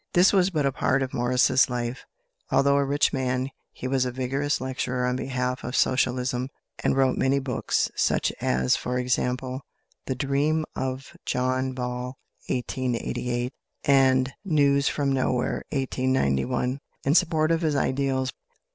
[0.15, 2.05] This was but a part of Morris's life.
[2.49, 6.49] Although a rich man, he was a vigorous lecturer on behalf of Socialism,
[6.83, 9.61] and wrote many books, such as, for example:
[10.07, 12.17] "The Dream of John Ball"
[12.49, 13.53] (1888),
[13.83, 18.31] and "News from Nowhere" (1891), in support of his ideals.